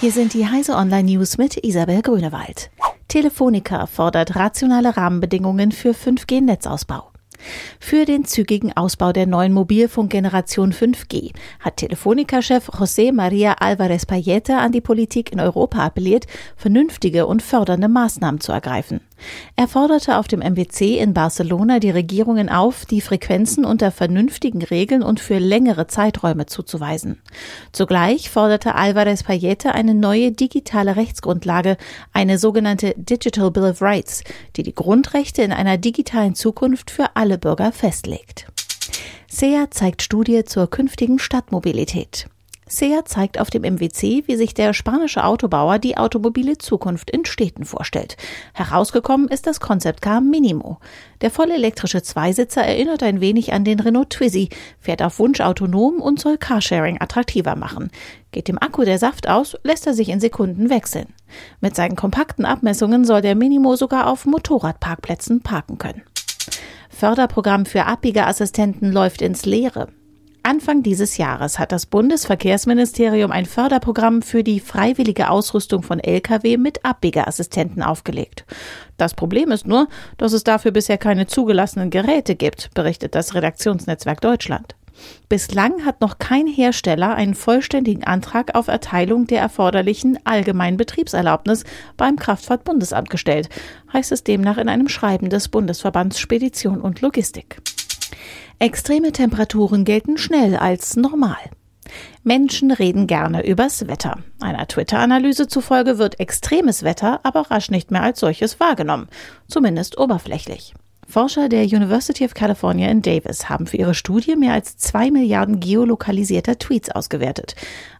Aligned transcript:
Hier 0.00 0.10
sind 0.10 0.34
die 0.34 0.46
Heise 0.46 0.74
Online 0.74 1.04
News 1.04 1.38
mit 1.38 1.64
Isabel 1.64 2.02
Grünewald. 2.02 2.70
Telefonica 3.08 3.86
fordert 3.86 4.34
rationale 4.34 4.96
Rahmenbedingungen 4.96 5.72
für 5.72 5.92
5G-Netzausbau. 5.92 7.10
Für 7.78 8.04
den 8.04 8.24
zügigen 8.24 8.76
Ausbau 8.76 9.12
der 9.12 9.26
neuen 9.26 9.52
Mobilfunkgeneration 9.52 10.72
5G 10.72 11.32
hat 11.60 11.76
Telefonica-Chef 11.76 12.68
José 12.70 13.12
María 13.12 13.60
Álvarez 13.60 14.06
Payete 14.06 14.56
an 14.56 14.72
die 14.72 14.80
Politik 14.80 15.32
in 15.32 15.40
Europa 15.40 15.78
appelliert, 15.78 16.26
vernünftige 16.56 17.26
und 17.26 17.42
fördernde 17.42 17.88
Maßnahmen 17.88 18.40
zu 18.40 18.52
ergreifen. 18.52 19.00
Er 19.56 19.68
forderte 19.68 20.18
auf 20.18 20.28
dem 20.28 20.40
MWC 20.40 20.98
in 20.98 21.14
Barcelona 21.14 21.78
die 21.78 21.90
Regierungen 21.90 22.48
auf, 22.48 22.86
die 22.86 23.00
Frequenzen 23.00 23.64
unter 23.64 23.90
vernünftigen 23.90 24.62
Regeln 24.62 25.02
und 25.02 25.20
für 25.20 25.38
längere 25.38 25.86
Zeiträume 25.86 26.46
zuzuweisen. 26.46 27.20
Zugleich 27.72 28.30
forderte 28.30 28.74
Alvarez 28.74 29.22
Payete 29.22 29.74
eine 29.74 29.94
neue 29.94 30.32
digitale 30.32 30.96
Rechtsgrundlage, 30.96 31.76
eine 32.12 32.38
sogenannte 32.38 32.94
Digital 32.96 33.50
Bill 33.50 33.70
of 33.70 33.82
Rights, 33.82 34.24
die 34.56 34.62
die 34.62 34.74
Grundrechte 34.74 35.42
in 35.42 35.52
einer 35.52 35.78
digitalen 35.78 36.34
Zukunft 36.34 36.90
für 36.90 37.14
alle 37.14 37.38
Bürger 37.38 37.72
festlegt. 37.72 38.46
SEA 39.28 39.70
zeigt 39.70 40.02
Studie 40.02 40.44
zur 40.44 40.68
künftigen 40.68 41.18
Stadtmobilität. 41.18 42.28
SEA 42.66 43.04
zeigt 43.04 43.38
auf 43.38 43.50
dem 43.50 43.62
MWC, 43.62 44.24
wie 44.26 44.36
sich 44.36 44.54
der 44.54 44.72
spanische 44.72 45.24
Autobauer 45.24 45.78
die 45.78 45.96
automobile 45.96 46.56
Zukunft 46.56 47.10
in 47.10 47.24
Städten 47.26 47.64
vorstellt. 47.64 48.16
Herausgekommen 48.54 49.28
ist 49.28 49.46
das 49.46 49.60
Concept 49.60 50.00
Car 50.00 50.20
Minimo. 50.20 50.78
Der 51.20 51.30
vollelektrische 51.30 52.02
Zweisitzer 52.02 52.62
erinnert 52.62 53.02
ein 53.02 53.20
wenig 53.20 53.52
an 53.52 53.64
den 53.64 53.80
Renault 53.80 54.10
Twizy, 54.10 54.48
fährt 54.78 55.02
auf 55.02 55.18
Wunsch 55.18 55.40
autonom 55.40 56.00
und 56.00 56.18
soll 56.18 56.38
Carsharing 56.38 57.00
attraktiver 57.00 57.54
machen. 57.54 57.90
Geht 58.32 58.48
dem 58.48 58.58
Akku 58.58 58.84
der 58.84 58.98
Saft 58.98 59.28
aus, 59.28 59.56
lässt 59.62 59.86
er 59.86 59.94
sich 59.94 60.08
in 60.08 60.20
Sekunden 60.20 60.70
wechseln. 60.70 61.08
Mit 61.60 61.76
seinen 61.76 61.96
kompakten 61.96 62.46
Abmessungen 62.46 63.04
soll 63.04 63.20
der 63.20 63.34
Minimo 63.34 63.76
sogar 63.76 64.06
auf 64.06 64.24
Motorradparkplätzen 64.24 65.42
parken 65.42 65.78
können. 65.78 66.02
Förderprogramm 66.88 67.66
für 67.66 67.84
Abbiegerassistenten 67.84 68.90
läuft 68.92 69.20
ins 69.20 69.44
Leere. 69.44 69.88
Anfang 70.46 70.82
dieses 70.82 71.16
Jahres 71.16 71.58
hat 71.58 71.72
das 71.72 71.86
Bundesverkehrsministerium 71.86 73.32
ein 73.32 73.46
Förderprogramm 73.46 74.20
für 74.20 74.44
die 74.44 74.60
freiwillige 74.60 75.30
Ausrüstung 75.30 75.82
von 75.82 76.00
Lkw 76.00 76.58
mit 76.58 76.84
Abbiegerassistenten 76.84 77.82
aufgelegt. 77.82 78.44
Das 78.98 79.14
Problem 79.14 79.50
ist 79.50 79.66
nur, 79.66 79.88
dass 80.18 80.34
es 80.34 80.44
dafür 80.44 80.70
bisher 80.70 80.98
keine 80.98 81.26
zugelassenen 81.26 81.88
Geräte 81.88 82.34
gibt, 82.34 82.74
berichtet 82.74 83.14
das 83.14 83.34
Redaktionsnetzwerk 83.34 84.20
Deutschland. 84.20 84.76
Bislang 85.30 85.86
hat 85.86 86.02
noch 86.02 86.18
kein 86.18 86.46
Hersteller 86.46 87.14
einen 87.14 87.34
vollständigen 87.34 88.04
Antrag 88.04 88.54
auf 88.54 88.68
Erteilung 88.68 89.26
der 89.26 89.40
erforderlichen 89.40 90.18
allgemeinen 90.24 90.76
Betriebserlaubnis 90.76 91.64
beim 91.96 92.16
Kraftfahrtbundesamt 92.16 93.08
gestellt, 93.08 93.48
heißt 93.94 94.12
es 94.12 94.24
demnach 94.24 94.58
in 94.58 94.68
einem 94.68 94.90
Schreiben 94.90 95.30
des 95.30 95.48
Bundesverbands 95.48 96.18
Spedition 96.18 96.82
und 96.82 97.00
Logistik. 97.00 97.62
Extreme 98.58 99.12
Temperaturen 99.12 99.84
gelten 99.84 100.16
schnell 100.16 100.56
als 100.56 100.96
normal. 100.96 101.36
Menschen 102.22 102.70
reden 102.70 103.06
gerne 103.06 103.46
übers 103.46 103.86
Wetter. 103.86 104.18
Einer 104.40 104.66
Twitter-Analyse 104.66 105.48
zufolge 105.48 105.98
wird 105.98 106.20
extremes 106.20 106.82
Wetter 106.82 107.20
aber 107.24 107.50
rasch 107.50 107.70
nicht 107.70 107.90
mehr 107.90 108.02
als 108.02 108.20
solches 108.20 108.60
wahrgenommen, 108.60 109.08
zumindest 109.48 109.98
oberflächlich. 109.98 110.74
Forscher 111.08 111.48
der 111.48 111.64
University 111.64 112.24
of 112.24 112.34
California 112.34 112.88
in 112.88 113.02
Davis 113.02 113.48
haben 113.48 113.66
für 113.66 113.76
ihre 113.76 113.94
Studie 113.94 114.36
mehr 114.36 114.52
als 114.52 114.76
zwei 114.76 115.10
Milliarden 115.10 115.60
geolokalisierter 115.60 116.58
Tweets 116.58 116.90
ausgewertet. 116.90 117.54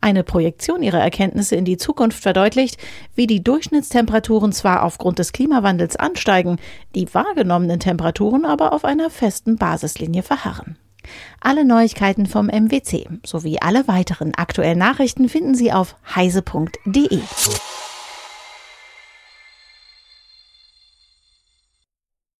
Eine 0.00 0.24
Projektion 0.24 0.82
ihrer 0.82 1.00
Erkenntnisse 1.00 1.56
in 1.56 1.64
die 1.64 1.76
Zukunft 1.76 2.22
verdeutlicht, 2.22 2.78
wie 3.14 3.26
die 3.26 3.42
Durchschnittstemperaturen 3.42 4.52
zwar 4.52 4.82
aufgrund 4.82 5.18
des 5.18 5.32
Klimawandels 5.32 5.96
ansteigen, 5.96 6.58
die 6.94 7.12
wahrgenommenen 7.12 7.80
Temperaturen 7.80 8.44
aber 8.44 8.72
auf 8.72 8.84
einer 8.84 9.10
festen 9.10 9.56
Basislinie 9.56 10.22
verharren. 10.22 10.76
Alle 11.40 11.64
Neuigkeiten 11.64 12.26
vom 12.26 12.46
MWC 12.46 13.08
sowie 13.24 13.58
alle 13.60 13.88
weiteren 13.88 14.34
aktuellen 14.34 14.78
Nachrichten 14.78 15.28
finden 15.28 15.54
Sie 15.54 15.72
auf 15.72 15.96
heise.de. 16.14 17.20